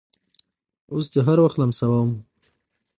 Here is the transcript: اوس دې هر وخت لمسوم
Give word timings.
اوس 0.93 1.05
دې 1.13 1.19
هر 1.27 1.37
وخت 1.41 1.57
لمسوم 1.59 2.09